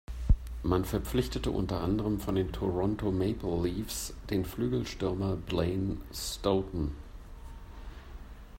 Man 0.63 0.83
verpflichtete 0.83 1.51
unter 1.51 1.81
anderem 1.81 2.19
von 2.19 2.33
den 2.33 2.51
Toronto 2.51 3.11
Maple 3.11 3.67
Leafs 3.69 4.15
den 4.31 4.45
Flügelstürmer 4.45 5.35
Blaine 5.35 5.97
Stoughton. 6.11 6.95